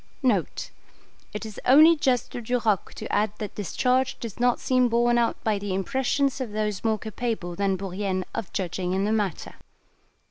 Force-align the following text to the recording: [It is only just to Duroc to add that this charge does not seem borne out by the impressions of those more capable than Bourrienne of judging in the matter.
[It 1.31 1.45
is 1.45 1.59
only 1.63 1.95
just 1.95 2.31
to 2.31 2.41
Duroc 2.41 2.95
to 2.95 3.13
add 3.13 3.33
that 3.37 3.53
this 3.53 3.75
charge 3.75 4.19
does 4.19 4.39
not 4.39 4.59
seem 4.59 4.89
borne 4.89 5.19
out 5.19 5.37
by 5.43 5.59
the 5.59 5.75
impressions 5.75 6.41
of 6.41 6.53
those 6.53 6.83
more 6.83 6.97
capable 6.97 7.55
than 7.55 7.77
Bourrienne 7.77 8.25
of 8.33 8.51
judging 8.51 8.93
in 8.93 9.05
the 9.05 9.11
matter. 9.11 9.57